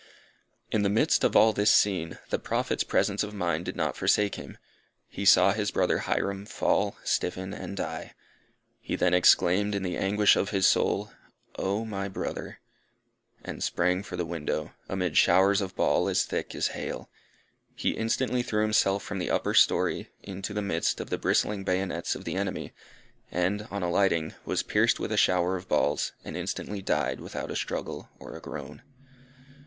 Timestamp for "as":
16.09-16.23, 16.55-16.69